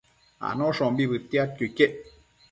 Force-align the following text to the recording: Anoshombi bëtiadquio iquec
Anoshombi 0.47 1.05
bëtiadquio 1.11 1.67
iquec 1.67 1.95